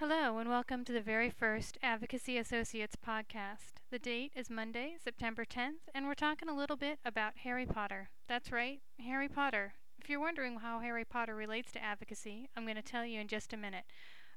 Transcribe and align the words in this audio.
Hello, 0.00 0.38
and 0.38 0.48
welcome 0.48 0.84
to 0.84 0.92
the 0.92 1.00
very 1.00 1.28
first 1.28 1.76
Advocacy 1.82 2.38
Associates 2.38 2.94
podcast. 2.94 3.82
The 3.90 3.98
date 3.98 4.30
is 4.36 4.48
Monday, 4.48 4.94
September 5.02 5.44
10th, 5.44 5.90
and 5.92 6.06
we're 6.06 6.14
talking 6.14 6.48
a 6.48 6.56
little 6.56 6.76
bit 6.76 7.00
about 7.04 7.38
Harry 7.42 7.66
Potter. 7.66 8.10
That's 8.28 8.52
right, 8.52 8.78
Harry 9.04 9.28
Potter. 9.28 9.72
If 10.00 10.08
you're 10.08 10.20
wondering 10.20 10.60
how 10.60 10.78
Harry 10.78 11.04
Potter 11.04 11.34
relates 11.34 11.72
to 11.72 11.82
advocacy, 11.82 12.48
I'm 12.56 12.62
going 12.62 12.76
to 12.76 12.82
tell 12.82 13.04
you 13.04 13.18
in 13.18 13.26
just 13.26 13.52
a 13.52 13.56
minute. 13.56 13.86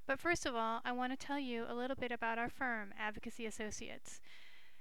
But 0.08 0.20
first 0.20 0.48
of 0.48 0.56
all, 0.56 0.82
I 0.84 0.94
want 0.94 1.12
to 1.12 1.28
tell 1.28 1.38
you 1.38 1.66
a 1.70 1.76
little 1.76 1.96
bit 1.96 2.12
about 2.12 2.40
our 2.40 2.50
firm, 2.50 2.92
Advocacy 3.00 3.46
Associates. 3.46 4.20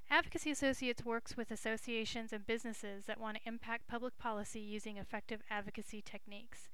Advocacy 0.08 0.50
Associates 0.50 1.04
works 1.04 1.36
with 1.36 1.50
associations 1.50 2.32
and 2.32 2.46
businesses 2.46 3.04
that 3.04 3.20
want 3.20 3.36
to 3.36 3.46
impact 3.46 3.86
public 3.86 4.16
policy 4.16 4.60
using 4.60 4.96
effective 4.96 5.42
advocacy 5.50 6.00
techniques. 6.00 6.70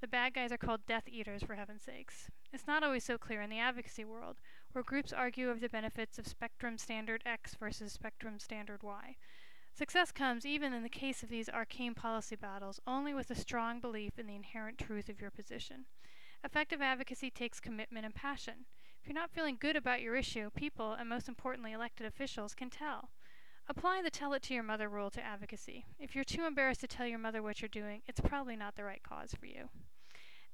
The 0.00 0.08
bad 0.08 0.34
guys 0.34 0.52
are 0.52 0.58
called 0.58 0.86
Death 0.86 1.08
Eaters, 1.08 1.42
for 1.42 1.54
heaven's 1.54 1.84
sakes. 1.84 2.30
It's 2.52 2.66
not 2.66 2.82
always 2.82 3.04
so 3.04 3.16
clear 3.16 3.40
in 3.40 3.50
the 3.50 3.58
advocacy 3.58 4.04
world, 4.04 4.36
where 4.72 4.84
groups 4.84 5.12
argue 5.12 5.48
over 5.50 5.58
the 5.58 5.68
benefits 5.68 6.18
of 6.18 6.28
Spectrum 6.28 6.76
Standard 6.76 7.22
X 7.24 7.54
versus 7.54 7.92
Spectrum 7.92 8.38
Standard 8.38 8.82
Y. 8.82 9.16
Success 9.72 10.12
comes, 10.12 10.46
even 10.46 10.72
in 10.72 10.82
the 10.82 10.88
case 10.88 11.22
of 11.22 11.28
these 11.28 11.48
arcane 11.48 11.94
policy 11.94 12.36
battles, 12.36 12.80
only 12.86 13.14
with 13.14 13.30
a 13.30 13.34
strong 13.34 13.80
belief 13.80 14.18
in 14.18 14.26
the 14.26 14.36
inherent 14.36 14.78
truth 14.78 15.08
of 15.08 15.20
your 15.20 15.30
position. 15.30 15.86
Effective 16.44 16.80
advocacy 16.80 17.30
takes 17.30 17.60
commitment 17.60 18.04
and 18.04 18.14
passion. 18.14 18.66
If 19.06 19.10
you're 19.10 19.22
not 19.22 19.30
feeling 19.30 19.56
good 19.60 19.76
about 19.76 20.02
your 20.02 20.16
issue, 20.16 20.50
people, 20.50 20.94
and 20.94 21.08
most 21.08 21.28
importantly 21.28 21.70
elected 21.70 22.08
officials, 22.08 22.56
can 22.56 22.70
tell. 22.70 23.10
Apply 23.68 24.02
the 24.02 24.10
tell 24.10 24.32
it 24.32 24.42
to 24.42 24.52
your 24.54 24.64
mother 24.64 24.88
rule 24.88 25.10
to 25.12 25.24
advocacy. 25.24 25.86
If 26.00 26.16
you're 26.16 26.24
too 26.24 26.44
embarrassed 26.44 26.80
to 26.80 26.88
tell 26.88 27.06
your 27.06 27.20
mother 27.20 27.40
what 27.40 27.62
you're 27.62 27.68
doing, 27.68 28.02
it's 28.08 28.18
probably 28.18 28.56
not 28.56 28.74
the 28.74 28.82
right 28.82 29.00
cause 29.04 29.32
for 29.32 29.46
you. 29.46 29.68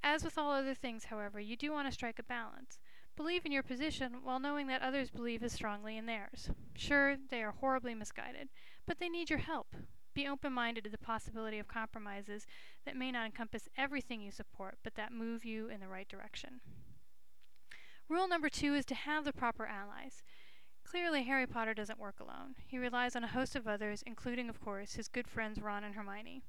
As 0.04 0.22
with 0.22 0.36
all 0.36 0.52
other 0.52 0.74
things, 0.74 1.04
however, 1.04 1.40
you 1.40 1.56
do 1.56 1.72
want 1.72 1.88
to 1.88 1.94
strike 1.94 2.18
a 2.18 2.22
balance. 2.22 2.78
Believe 3.16 3.46
in 3.46 3.52
your 3.52 3.62
position 3.62 4.16
while 4.22 4.38
knowing 4.38 4.66
that 4.66 4.82
others 4.82 5.08
believe 5.08 5.42
as 5.42 5.54
strongly 5.54 5.96
in 5.96 6.04
theirs. 6.04 6.50
Sure, 6.76 7.16
they 7.30 7.42
are 7.42 7.52
horribly 7.52 7.94
misguided, 7.94 8.50
but 8.86 8.98
they 8.98 9.08
need 9.08 9.30
your 9.30 9.38
help. 9.38 9.74
Be 10.12 10.28
open 10.28 10.52
minded 10.52 10.84
to 10.84 10.90
the 10.90 10.98
possibility 10.98 11.58
of 11.58 11.68
compromises 11.68 12.46
that 12.84 12.98
may 12.98 13.10
not 13.10 13.24
encompass 13.24 13.70
everything 13.78 14.20
you 14.20 14.30
support, 14.30 14.76
but 14.84 14.94
that 14.96 15.10
move 15.10 15.42
you 15.42 15.68
in 15.68 15.80
the 15.80 15.88
right 15.88 16.06
direction. 16.06 16.60
Rule 18.08 18.28
number 18.28 18.48
two 18.48 18.74
is 18.74 18.84
to 18.86 18.94
have 18.94 19.24
the 19.24 19.32
proper 19.32 19.66
allies. 19.66 20.22
Clearly, 20.84 21.22
Harry 21.22 21.46
Potter 21.46 21.72
doesn't 21.74 21.98
work 21.98 22.20
alone. 22.20 22.54
He 22.66 22.78
relies 22.78 23.16
on 23.16 23.24
a 23.24 23.28
host 23.28 23.56
of 23.56 23.66
others, 23.66 24.02
including, 24.06 24.48
of 24.48 24.60
course, 24.60 24.94
his 24.94 25.08
good 25.08 25.28
friends 25.28 25.60
Ron 25.60 25.84
and 25.84 25.94
Hermione. 25.94 26.42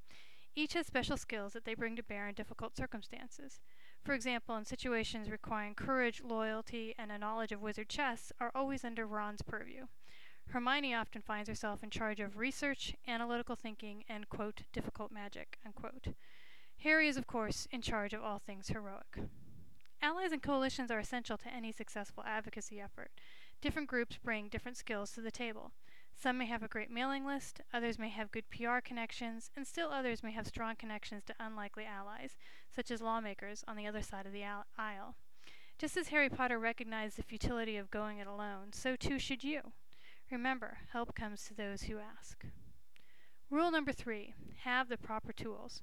Each 0.55 0.73
has 0.73 0.85
special 0.85 1.17
skills 1.17 1.53
that 1.53 1.65
they 1.65 1.73
bring 1.73 1.95
to 1.95 2.03
bear 2.03 2.27
in 2.27 2.35
difficult 2.35 2.75
circumstances. 2.75 3.61
For 4.03 4.13
example, 4.13 4.55
in 4.57 4.65
situations 4.65 5.29
requiring 5.29 5.75
courage, 5.75 6.21
loyalty, 6.23 6.93
and 6.97 7.11
a 7.11 7.17
knowledge 7.17 7.51
of 7.51 7.61
wizard 7.61 7.89
chess 7.89 8.31
are 8.39 8.51
always 8.53 8.83
under 8.83 9.07
Ron's 9.07 9.41
purview. 9.41 9.85
Hermione 10.49 10.93
often 10.93 11.21
finds 11.21 11.47
herself 11.47 11.83
in 11.83 11.89
charge 11.89 12.19
of 12.19 12.37
research, 12.37 12.95
analytical 13.07 13.55
thinking, 13.55 14.03
and, 14.09 14.27
quote, 14.27 14.63
difficult 14.73 15.11
magic, 15.11 15.57
unquote. 15.65 16.09
Harry 16.79 17.07
is, 17.07 17.17
of 17.17 17.27
course, 17.27 17.67
in 17.71 17.81
charge 17.81 18.13
of 18.13 18.21
all 18.21 18.39
things 18.39 18.67
heroic. 18.67 19.17
Allies 20.03 20.33
and 20.33 20.43
coalitions 20.43 20.91
are 20.91 20.99
essential 20.99 21.37
to 21.37 21.47
any 21.47 21.71
successful 21.71 22.25
advocacy 22.27 22.81
effort. 22.81 23.09
Different 23.61 23.87
groups 23.87 24.17
bring 24.21 24.49
different 24.49 24.75
skills 24.75 25.13
to 25.13 25.21
the 25.21 25.31
table. 25.31 25.71
Some 26.13 26.37
may 26.37 26.45
have 26.45 26.61
a 26.61 26.67
great 26.67 26.91
mailing 26.91 27.25
list, 27.25 27.61
others 27.73 27.97
may 27.97 28.09
have 28.09 28.29
good 28.29 28.49
PR 28.49 28.79
connections, 28.83 29.49
and 29.55 29.65
still 29.65 29.93
others 29.93 30.21
may 30.21 30.33
have 30.33 30.45
strong 30.45 30.75
connections 30.75 31.23
to 31.23 31.35
unlikely 31.39 31.85
allies, 31.85 32.35
such 32.75 32.91
as 32.91 33.01
lawmakers 33.01 33.63
on 33.65 33.77
the 33.77 33.87
other 33.87 34.01
side 34.01 34.25
of 34.25 34.33
the 34.33 34.43
aisle. 34.43 35.15
Just 35.77 35.95
as 35.95 36.09
Harry 36.09 36.27
Potter 36.27 36.59
recognized 36.59 37.17
the 37.17 37.23
futility 37.23 37.77
of 37.77 37.89
going 37.89 38.17
it 38.17 38.27
alone, 38.27 38.73
so 38.73 38.97
too 38.97 39.17
should 39.17 39.41
you. 39.41 39.71
Remember, 40.29 40.79
help 40.91 41.15
comes 41.15 41.45
to 41.45 41.53
those 41.53 41.83
who 41.83 41.99
ask. 41.99 42.45
Rule 43.49 43.71
number 43.71 43.93
three 43.93 44.33
have 44.63 44.89
the 44.89 44.97
proper 44.97 45.31
tools. 45.31 45.81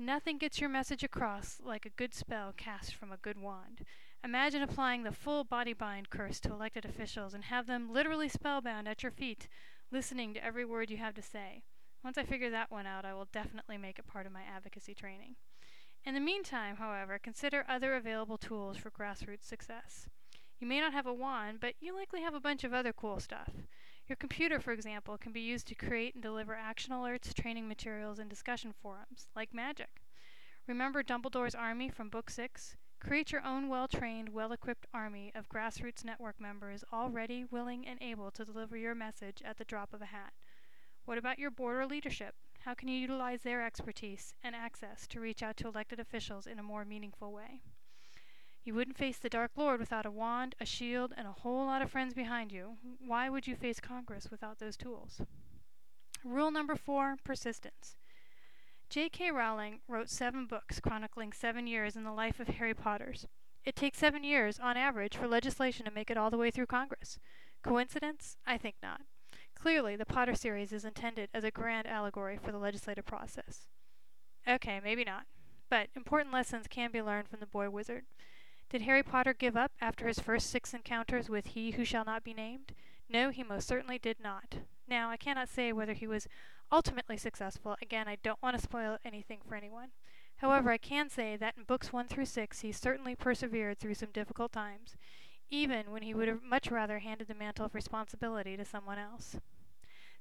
Nothing 0.00 0.38
gets 0.38 0.60
your 0.60 0.70
message 0.70 1.02
across 1.02 1.60
like 1.60 1.84
a 1.84 1.90
good 1.90 2.14
spell 2.14 2.52
cast 2.56 2.94
from 2.94 3.10
a 3.10 3.16
good 3.16 3.36
wand. 3.36 3.80
Imagine 4.22 4.62
applying 4.62 5.02
the 5.02 5.10
full 5.10 5.42
body 5.42 5.72
bind 5.72 6.08
curse 6.08 6.38
to 6.40 6.52
elected 6.52 6.84
officials 6.84 7.34
and 7.34 7.42
have 7.42 7.66
them 7.66 7.92
literally 7.92 8.28
spellbound 8.28 8.86
at 8.86 9.02
your 9.02 9.10
feet, 9.10 9.48
listening 9.90 10.32
to 10.34 10.44
every 10.44 10.64
word 10.64 10.88
you 10.88 10.98
have 10.98 11.14
to 11.14 11.22
say. 11.22 11.64
Once 12.04 12.16
I 12.16 12.22
figure 12.22 12.48
that 12.48 12.70
one 12.70 12.86
out, 12.86 13.04
I 13.04 13.12
will 13.12 13.26
definitely 13.32 13.76
make 13.76 13.98
it 13.98 14.06
part 14.06 14.24
of 14.24 14.30
my 14.30 14.42
advocacy 14.42 14.94
training. 14.94 15.34
In 16.04 16.14
the 16.14 16.20
meantime, 16.20 16.76
however, 16.76 17.18
consider 17.20 17.64
other 17.68 17.96
available 17.96 18.38
tools 18.38 18.76
for 18.76 18.92
grassroots 18.92 19.46
success. 19.46 20.06
You 20.60 20.68
may 20.68 20.80
not 20.80 20.92
have 20.92 21.06
a 21.06 21.12
wand, 21.12 21.58
but 21.60 21.74
you 21.80 21.92
likely 21.92 22.20
have 22.22 22.34
a 22.34 22.40
bunch 22.40 22.62
of 22.62 22.72
other 22.72 22.92
cool 22.92 23.18
stuff. 23.18 23.50
Your 24.08 24.16
computer, 24.16 24.58
for 24.58 24.72
example, 24.72 25.18
can 25.18 25.32
be 25.32 25.42
used 25.42 25.66
to 25.66 25.74
create 25.74 26.14
and 26.14 26.22
deliver 26.22 26.54
action 26.54 26.94
alerts, 26.94 27.34
training 27.34 27.68
materials, 27.68 28.18
and 28.18 28.30
discussion 28.30 28.72
forums, 28.72 29.28
like 29.36 29.52
magic. 29.52 30.00
Remember 30.66 31.02
Dumbledore's 31.02 31.54
army 31.54 31.90
from 31.90 32.08
Book 32.08 32.30
6? 32.30 32.74
Create 33.00 33.32
your 33.32 33.44
own 33.44 33.68
well 33.68 33.86
trained, 33.86 34.30
well 34.30 34.52
equipped 34.52 34.86
army 34.94 35.30
of 35.34 35.50
grassroots 35.50 36.06
network 36.06 36.40
members 36.40 36.84
all 36.90 37.10
ready, 37.10 37.44
willing, 37.44 37.86
and 37.86 38.00
able 38.00 38.30
to 38.30 38.46
deliver 38.46 38.78
your 38.78 38.94
message 38.94 39.42
at 39.44 39.58
the 39.58 39.64
drop 39.66 39.92
of 39.92 40.00
a 40.00 40.06
hat. 40.06 40.32
What 41.04 41.18
about 41.18 41.38
your 41.38 41.50
board 41.50 41.76
or 41.76 41.86
leadership? 41.86 42.34
How 42.60 42.72
can 42.72 42.88
you 42.88 42.98
utilize 42.98 43.42
their 43.42 43.62
expertise 43.62 44.32
and 44.42 44.56
access 44.56 45.06
to 45.08 45.20
reach 45.20 45.42
out 45.42 45.58
to 45.58 45.68
elected 45.68 46.00
officials 46.00 46.46
in 46.46 46.58
a 46.58 46.62
more 46.62 46.86
meaningful 46.86 47.30
way? 47.30 47.60
You 48.68 48.74
wouldn't 48.74 48.98
face 48.98 49.16
the 49.16 49.30
Dark 49.30 49.52
Lord 49.56 49.80
without 49.80 50.04
a 50.04 50.10
wand, 50.10 50.54
a 50.60 50.66
shield, 50.66 51.14
and 51.16 51.26
a 51.26 51.32
whole 51.32 51.64
lot 51.64 51.80
of 51.80 51.90
friends 51.90 52.12
behind 52.12 52.52
you. 52.52 52.76
Why 53.00 53.30
would 53.30 53.46
you 53.46 53.56
face 53.56 53.80
Congress 53.80 54.28
without 54.30 54.58
those 54.58 54.76
tools? 54.76 55.22
Rule 56.22 56.50
number 56.50 56.76
four 56.76 57.16
persistence. 57.24 57.96
J.K. 58.90 59.30
Rowling 59.30 59.80
wrote 59.88 60.10
seven 60.10 60.44
books 60.44 60.80
chronicling 60.80 61.32
seven 61.32 61.66
years 61.66 61.96
in 61.96 62.04
the 62.04 62.12
life 62.12 62.40
of 62.40 62.48
Harry 62.48 62.74
Potter's. 62.74 63.26
It 63.64 63.74
takes 63.74 63.96
seven 63.96 64.22
years, 64.22 64.58
on 64.58 64.76
average, 64.76 65.16
for 65.16 65.26
legislation 65.26 65.86
to 65.86 65.90
make 65.90 66.10
it 66.10 66.18
all 66.18 66.28
the 66.28 66.36
way 66.36 66.50
through 66.50 66.66
Congress. 66.66 67.18
Coincidence? 67.62 68.36
I 68.46 68.58
think 68.58 68.74
not. 68.82 69.00
Clearly, 69.58 69.96
the 69.96 70.04
Potter 70.04 70.34
series 70.34 70.74
is 70.74 70.84
intended 70.84 71.30
as 71.32 71.42
a 71.42 71.50
grand 71.50 71.86
allegory 71.86 72.36
for 72.36 72.52
the 72.52 72.58
legislative 72.58 73.06
process. 73.06 73.66
Okay, 74.46 74.78
maybe 74.84 75.04
not. 75.04 75.24
But 75.70 75.88
important 75.96 76.34
lessons 76.34 76.66
can 76.68 76.90
be 76.90 77.00
learned 77.00 77.28
from 77.28 77.40
the 77.40 77.46
boy 77.46 77.70
wizard. 77.70 78.04
Did 78.70 78.82
Harry 78.82 79.02
Potter 79.02 79.32
give 79.32 79.56
up 79.56 79.72
after 79.80 80.06
his 80.06 80.18
first 80.18 80.50
six 80.50 80.74
encounters 80.74 81.30
with 81.30 81.46
He 81.48 81.70
Who 81.70 81.86
Shall 81.86 82.04
Not 82.04 82.22
Be 82.22 82.34
Named? 82.34 82.74
No, 83.08 83.30
he 83.30 83.42
most 83.42 83.66
certainly 83.66 83.98
did 83.98 84.20
not. 84.20 84.56
Now, 84.86 85.08
I 85.08 85.16
cannot 85.16 85.48
say 85.48 85.72
whether 85.72 85.94
he 85.94 86.06
was 86.06 86.28
ultimately 86.70 87.16
successful. 87.16 87.76
Again, 87.80 88.08
I 88.08 88.18
don't 88.22 88.42
want 88.42 88.56
to 88.56 88.62
spoil 88.62 88.98
anything 89.06 89.38
for 89.48 89.54
anyone. 89.54 89.88
However, 90.36 90.70
I 90.70 90.76
can 90.76 91.08
say 91.08 91.34
that 91.36 91.54
in 91.56 91.64
books 91.64 91.94
1 91.94 92.08
through 92.08 92.26
6, 92.26 92.60
he 92.60 92.70
certainly 92.70 93.14
persevered 93.14 93.78
through 93.78 93.94
some 93.94 94.10
difficult 94.12 94.52
times, 94.52 94.96
even 95.48 95.90
when 95.90 96.02
he 96.02 96.12
would 96.12 96.28
have 96.28 96.42
much 96.42 96.70
rather 96.70 96.98
handed 96.98 97.28
the 97.28 97.34
mantle 97.34 97.64
of 97.64 97.74
responsibility 97.74 98.54
to 98.56 98.66
someone 98.66 98.98
else. 98.98 99.36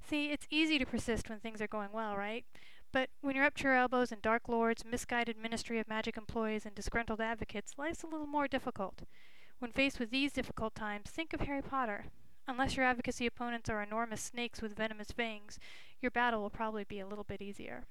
See, 0.02 0.32
it's 0.32 0.48
easy 0.50 0.80
to 0.80 0.86
persist 0.86 1.30
when 1.30 1.40
things 1.40 1.62
are 1.62 1.68
going 1.68 1.90
well, 1.92 2.16
right? 2.16 2.46
But 2.98 3.12
when 3.22 3.36
you're 3.36 3.46
up 3.46 3.54
to 3.58 3.66
your 3.66 3.76
elbows 3.76 4.12
in 4.12 4.18
dark 4.24 4.50
lords, 4.50 4.84
misguided 4.84 5.38
Ministry 5.38 5.78
of 5.78 5.88
Magic 5.88 6.18
employees, 6.18 6.66
and 6.66 6.74
disgruntled 6.74 7.22
advocates, 7.22 7.78
life's 7.78 8.02
a 8.02 8.08
little 8.08 8.26
more 8.26 8.48
difficult. 8.48 9.04
When 9.60 9.72
faced 9.72 10.00
with 10.00 10.10
these 10.10 10.34
difficult 10.34 10.74
times, 10.74 11.12
think 11.12 11.32
of 11.32 11.42
Harry 11.42 11.62
Potter. 11.62 12.06
Unless 12.48 12.76
your 12.76 12.88
advocacy 12.88 13.28
opponents 13.28 13.70
are 13.70 13.84
enormous 13.84 14.22
snakes 14.22 14.64
with 14.64 14.76
venomous 14.76 15.12
fangs, 15.12 15.60
your 16.02 16.10
battle 16.10 16.42
will 16.42 16.50
probably 16.50 16.86
be 16.86 17.00
a 17.00 17.06
little 17.06 17.24
bit 17.24 17.40
easier. 17.40 17.84